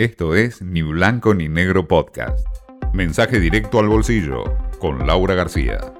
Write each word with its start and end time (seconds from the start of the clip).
Esto 0.00 0.34
es 0.34 0.62
Ni 0.62 0.80
Blanco 0.80 1.34
ni 1.34 1.50
Negro 1.50 1.86
Podcast. 1.86 2.46
Mensaje 2.94 3.38
directo 3.38 3.80
al 3.80 3.88
bolsillo 3.88 4.44
con 4.78 5.06
Laura 5.06 5.34
García. 5.34 5.92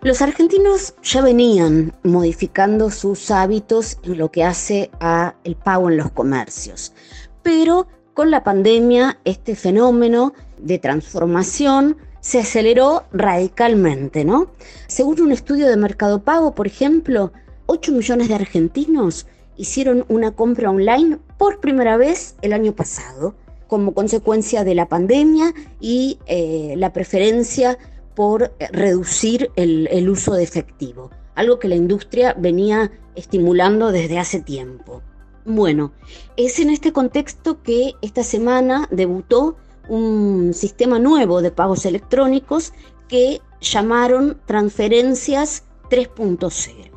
Los 0.00 0.22
argentinos 0.22 0.94
ya 1.02 1.20
venían 1.20 1.92
modificando 2.04 2.88
sus 2.88 3.30
hábitos 3.30 3.98
en 4.02 4.16
lo 4.16 4.30
que 4.30 4.44
hace 4.44 4.90
a 4.98 5.34
el 5.44 5.56
pago 5.56 5.90
en 5.90 5.98
los 5.98 6.10
comercios, 6.10 6.94
pero 7.42 7.86
con 8.14 8.30
la 8.30 8.42
pandemia 8.42 9.18
este 9.26 9.56
fenómeno 9.56 10.32
de 10.56 10.78
transformación 10.78 11.98
se 12.20 12.38
aceleró 12.38 13.04
radicalmente, 13.12 14.24
¿no? 14.24 14.52
Según 14.86 15.20
un 15.20 15.32
estudio 15.32 15.68
de 15.68 15.76
Mercado 15.76 16.24
Pago, 16.24 16.54
por 16.54 16.66
ejemplo, 16.66 17.30
8 17.66 17.92
millones 17.92 18.28
de 18.28 18.36
argentinos 18.36 19.26
hicieron 19.60 20.06
una 20.08 20.30
compra 20.30 20.70
online 20.70 21.18
por 21.36 21.60
primera 21.60 21.98
vez 21.98 22.34
el 22.40 22.54
año 22.54 22.74
pasado, 22.74 23.34
como 23.66 23.92
consecuencia 23.92 24.64
de 24.64 24.74
la 24.74 24.88
pandemia 24.88 25.52
y 25.80 26.18
eh, 26.24 26.74
la 26.78 26.94
preferencia 26.94 27.78
por 28.14 28.44
eh, 28.44 28.68
reducir 28.72 29.50
el, 29.56 29.86
el 29.92 30.08
uso 30.08 30.32
de 30.32 30.44
efectivo, 30.44 31.10
algo 31.34 31.58
que 31.58 31.68
la 31.68 31.76
industria 31.76 32.34
venía 32.38 32.90
estimulando 33.14 33.92
desde 33.92 34.18
hace 34.18 34.40
tiempo. 34.40 35.02
Bueno, 35.44 35.92
es 36.38 36.58
en 36.58 36.70
este 36.70 36.92
contexto 36.92 37.62
que 37.62 37.92
esta 38.00 38.22
semana 38.22 38.88
debutó 38.90 39.56
un 39.88 40.54
sistema 40.54 40.98
nuevo 40.98 41.42
de 41.42 41.50
pagos 41.50 41.84
electrónicos 41.84 42.72
que 43.08 43.42
llamaron 43.60 44.40
transferencias 44.46 45.64
3.0. 45.90 46.89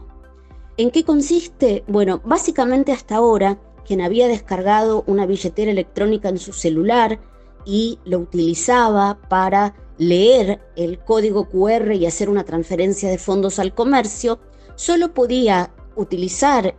¿En 0.75 0.89
qué 0.89 1.03
consiste? 1.03 1.83
Bueno, 1.87 2.19
básicamente 2.25 2.91
hasta 2.91 3.17
ahora, 3.17 3.59
quien 3.85 4.01
había 4.01 4.27
descargado 4.27 5.03
una 5.05 5.27
billetera 5.27 5.69
electrónica 5.69 6.29
en 6.29 6.39
su 6.39 6.51
celular 6.51 7.19
y 7.63 7.99
lo 8.05 8.17
utilizaba 8.17 9.19
para 9.29 9.75
leer 9.99 10.61
el 10.75 10.97
código 10.97 11.47
QR 11.47 11.93
y 11.93 12.07
hacer 12.07 12.27
una 12.27 12.43
transferencia 12.43 13.09
de 13.09 13.19
fondos 13.19 13.59
al 13.59 13.75
comercio, 13.75 14.39
solo 14.75 15.13
podía 15.13 15.71
utilizar 15.95 16.75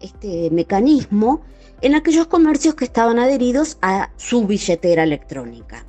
este 0.00 0.50
mecanismo 0.50 1.42
en 1.82 1.94
aquellos 1.94 2.26
comercios 2.26 2.74
que 2.74 2.84
estaban 2.84 3.20
adheridos 3.20 3.78
a 3.80 4.10
su 4.16 4.44
billetera 4.44 5.04
electrónica. 5.04 5.86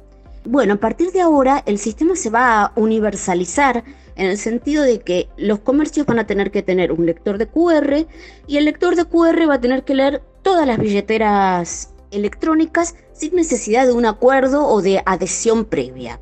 Bueno, 0.49 0.75
a 0.75 0.77
partir 0.77 1.11
de 1.11 1.19
ahora 1.19 1.61
el 1.65 1.77
sistema 1.77 2.15
se 2.15 2.29
va 2.29 2.61
a 2.61 2.71
universalizar 2.77 3.83
en 4.15 4.27
el 4.27 4.37
sentido 4.37 4.81
de 4.83 5.01
que 5.01 5.27
los 5.35 5.59
comercios 5.59 6.05
van 6.05 6.19
a 6.19 6.25
tener 6.25 6.51
que 6.51 6.63
tener 6.63 6.93
un 6.93 7.05
lector 7.05 7.37
de 7.37 7.47
QR 7.47 8.07
y 8.47 8.55
el 8.55 8.63
lector 8.63 8.95
de 8.95 9.03
QR 9.03 9.49
va 9.49 9.55
a 9.55 9.59
tener 9.59 9.83
que 9.83 9.93
leer 9.93 10.23
todas 10.43 10.65
las 10.65 10.77
billeteras 10.77 11.93
electrónicas 12.11 12.95
sin 13.11 13.35
necesidad 13.35 13.87
de 13.87 13.91
un 13.91 14.05
acuerdo 14.05 14.65
o 14.65 14.81
de 14.81 15.03
adhesión 15.05 15.65
previa. 15.65 16.21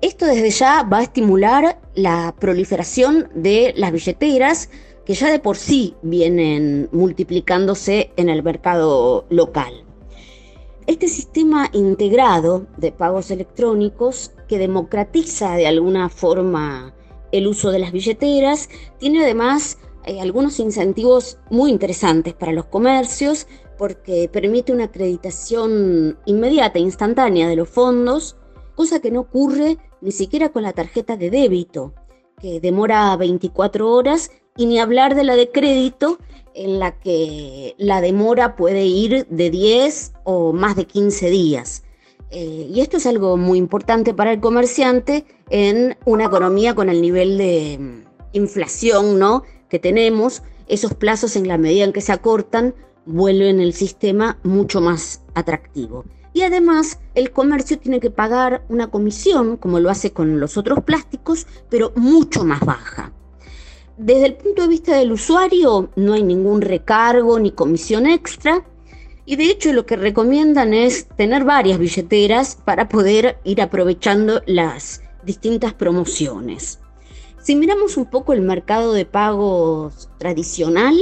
Esto 0.00 0.26
desde 0.26 0.50
ya 0.50 0.84
va 0.84 0.98
a 0.98 1.02
estimular 1.02 1.80
la 1.96 2.32
proliferación 2.38 3.30
de 3.34 3.74
las 3.76 3.90
billeteras 3.90 4.70
que 5.04 5.14
ya 5.14 5.28
de 5.28 5.40
por 5.40 5.56
sí 5.56 5.96
vienen 6.02 6.88
multiplicándose 6.92 8.12
en 8.16 8.28
el 8.28 8.44
mercado 8.44 9.26
local. 9.28 9.89
Este 10.86 11.08
sistema 11.08 11.68
integrado 11.72 12.66
de 12.76 12.92
pagos 12.92 13.30
electrónicos 13.30 14.32
que 14.48 14.58
democratiza 14.58 15.54
de 15.54 15.66
alguna 15.66 16.08
forma 16.08 16.94
el 17.32 17.46
uso 17.46 17.70
de 17.70 17.78
las 17.78 17.92
billeteras, 17.92 18.68
tiene 18.98 19.22
además 19.22 19.78
eh, 20.04 20.20
algunos 20.20 20.58
incentivos 20.58 21.38
muy 21.50 21.70
interesantes 21.70 22.34
para 22.34 22.52
los 22.52 22.66
comercios 22.66 23.46
porque 23.78 24.28
permite 24.30 24.72
una 24.72 24.84
acreditación 24.84 26.18
inmediata, 26.26 26.78
instantánea 26.78 27.48
de 27.48 27.56
los 27.56 27.68
fondos, 27.68 28.36
cosa 28.74 29.00
que 29.00 29.10
no 29.10 29.20
ocurre 29.20 29.78
ni 30.00 30.12
siquiera 30.12 30.50
con 30.50 30.62
la 30.62 30.72
tarjeta 30.72 31.16
de 31.16 31.30
débito, 31.30 31.94
que 32.40 32.60
demora 32.60 33.16
24 33.16 33.90
horas, 33.90 34.30
y 34.56 34.66
ni 34.66 34.78
hablar 34.78 35.14
de 35.14 35.24
la 35.24 35.36
de 35.36 35.50
crédito, 35.50 36.18
en 36.54 36.78
la 36.78 36.98
que 36.98 37.74
la 37.78 38.00
demora 38.00 38.56
puede 38.56 38.84
ir 38.84 39.26
de 39.28 39.50
10 39.50 40.12
o 40.24 40.52
más 40.52 40.76
de 40.76 40.86
15 40.86 41.30
días. 41.30 41.84
Eh, 42.30 42.68
y 42.70 42.80
esto 42.80 42.96
es 42.96 43.06
algo 43.06 43.36
muy 43.36 43.58
importante 43.58 44.14
para 44.14 44.32
el 44.32 44.40
comerciante 44.40 45.24
en 45.48 45.96
una 46.04 46.26
economía 46.26 46.74
con 46.74 46.88
el 46.88 47.02
nivel 47.02 47.38
de 47.38 47.78
mm, 47.80 48.02
inflación 48.32 49.18
¿no? 49.18 49.42
que 49.68 49.78
tenemos. 49.78 50.42
Esos 50.68 50.94
plazos 50.94 51.34
en 51.34 51.48
la 51.48 51.58
medida 51.58 51.84
en 51.84 51.92
que 51.92 52.00
se 52.00 52.12
acortan 52.12 52.74
vuelven 53.04 53.60
el 53.60 53.72
sistema 53.74 54.38
mucho 54.44 54.80
más 54.80 55.22
atractivo. 55.34 56.04
Y 56.32 56.42
además 56.42 57.00
el 57.16 57.32
comercio 57.32 57.78
tiene 57.78 57.98
que 57.98 58.10
pagar 58.10 58.64
una 58.68 58.88
comisión, 58.88 59.56
como 59.56 59.80
lo 59.80 59.90
hace 59.90 60.12
con 60.12 60.38
los 60.38 60.56
otros 60.56 60.84
plásticos, 60.84 61.48
pero 61.68 61.92
mucho 61.96 62.44
más 62.44 62.60
baja. 62.60 63.12
Desde 64.02 64.24
el 64.24 64.34
punto 64.36 64.62
de 64.62 64.68
vista 64.68 64.96
del 64.96 65.12
usuario 65.12 65.90
no 65.94 66.14
hay 66.14 66.22
ningún 66.22 66.62
recargo 66.62 67.38
ni 67.38 67.50
comisión 67.50 68.06
extra 68.06 68.64
y 69.26 69.36
de 69.36 69.50
hecho 69.50 69.74
lo 69.74 69.84
que 69.84 69.96
recomiendan 69.96 70.72
es 70.72 71.06
tener 71.18 71.44
varias 71.44 71.78
billeteras 71.78 72.56
para 72.64 72.88
poder 72.88 73.36
ir 73.44 73.60
aprovechando 73.60 74.40
las 74.46 75.02
distintas 75.22 75.74
promociones. 75.74 76.80
Si 77.42 77.54
miramos 77.54 77.98
un 77.98 78.06
poco 78.06 78.32
el 78.32 78.40
mercado 78.40 78.94
de 78.94 79.04
pagos 79.04 80.08
tradicional, 80.16 80.96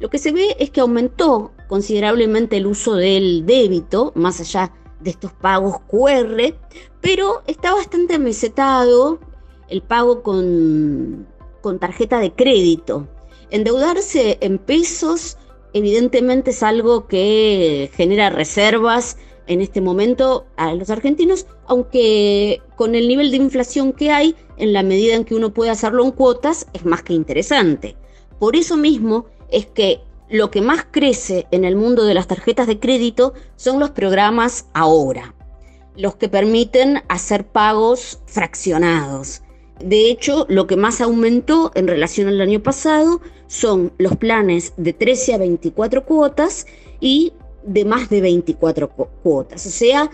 lo 0.00 0.08
que 0.08 0.16
se 0.16 0.32
ve 0.32 0.56
es 0.58 0.70
que 0.70 0.80
aumentó 0.80 1.52
considerablemente 1.68 2.56
el 2.56 2.66
uso 2.66 2.94
del 2.94 3.44
débito, 3.44 4.10
más 4.14 4.40
allá 4.40 4.72
de 5.00 5.10
estos 5.10 5.34
pagos 5.34 5.80
QR, 5.86 6.54
pero 7.02 7.42
está 7.46 7.74
bastante 7.74 8.14
amesetado 8.14 9.20
el 9.68 9.82
pago 9.82 10.22
con, 10.22 11.26
con 11.60 11.78
tarjeta 11.78 12.18
de 12.18 12.32
crédito. 12.32 13.08
Endeudarse 13.50 14.38
en 14.40 14.58
pesos 14.58 15.38
evidentemente 15.72 16.50
es 16.50 16.62
algo 16.62 17.06
que 17.06 17.90
genera 17.94 18.30
reservas 18.30 19.16
en 19.46 19.62
este 19.62 19.80
momento 19.80 20.46
a 20.56 20.74
los 20.74 20.90
argentinos, 20.90 21.46
aunque 21.66 22.60
con 22.76 22.94
el 22.94 23.08
nivel 23.08 23.30
de 23.30 23.38
inflación 23.38 23.92
que 23.92 24.10
hay, 24.10 24.36
en 24.58 24.72
la 24.72 24.82
medida 24.82 25.14
en 25.14 25.24
que 25.24 25.34
uno 25.34 25.54
puede 25.54 25.70
hacerlo 25.70 26.04
en 26.04 26.12
cuotas, 26.12 26.66
es 26.74 26.84
más 26.84 27.02
que 27.02 27.14
interesante. 27.14 27.96
Por 28.38 28.56
eso 28.56 28.76
mismo 28.76 29.26
es 29.50 29.66
que 29.66 30.00
lo 30.28 30.50
que 30.50 30.60
más 30.60 30.86
crece 30.90 31.46
en 31.50 31.64
el 31.64 31.76
mundo 31.76 32.04
de 32.04 32.14
las 32.14 32.26
tarjetas 32.26 32.66
de 32.66 32.78
crédito 32.78 33.32
son 33.56 33.80
los 33.80 33.90
programas 33.90 34.66
ahora, 34.74 35.34
los 35.96 36.16
que 36.16 36.28
permiten 36.28 37.02
hacer 37.08 37.46
pagos 37.46 38.20
fraccionados. 38.26 39.42
De 39.82 40.10
hecho, 40.10 40.46
lo 40.48 40.66
que 40.66 40.76
más 40.76 41.00
aumentó 41.00 41.70
en 41.74 41.86
relación 41.86 42.28
al 42.28 42.40
año 42.40 42.62
pasado 42.62 43.20
son 43.46 43.92
los 43.98 44.16
planes 44.16 44.72
de 44.76 44.92
13 44.92 45.34
a 45.34 45.38
24 45.38 46.04
cuotas 46.04 46.66
y 47.00 47.32
de 47.62 47.84
más 47.84 48.08
de 48.08 48.20
24 48.20 48.88
cuotas. 49.22 49.66
O 49.66 49.70
sea, 49.70 50.10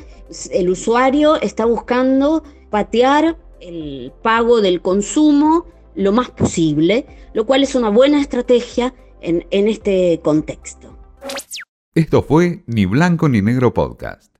el 0.51 0.69
usuario 0.69 1.41
está 1.41 1.65
buscando 1.65 2.43
patear 2.71 3.39
el 3.61 4.13
pago 4.23 4.61
del 4.61 4.83
consumo 4.83 5.67
lo 5.95 6.13
más 6.13 6.31
posible, 6.31 7.07
lo 7.33 7.47
cual 7.47 7.63
es 7.63 7.75
una 7.75 7.89
buena 7.89 8.21
estrategia 8.21 8.95
en, 9.21 9.69
este 9.69 10.21
contexto. 10.23 10.99
Esto 11.95 12.23
fue 12.23 12.63
Ni 12.67 12.85
Blanco 12.85 13.29
ni 13.29 13.41
Negro 13.41 13.73
Podcast. 13.73 14.34